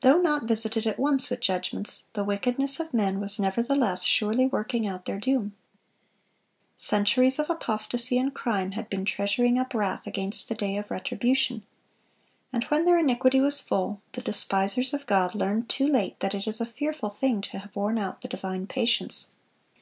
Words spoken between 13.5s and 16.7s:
full, the despisers of God learned too late that it is a